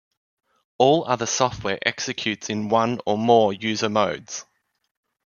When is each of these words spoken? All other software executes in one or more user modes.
All 0.79 1.05
other 1.05 1.27
software 1.27 1.77
executes 1.87 2.49
in 2.49 2.69
one 2.69 3.01
or 3.05 3.19
more 3.19 3.53
user 3.53 3.87
modes. 3.87 4.45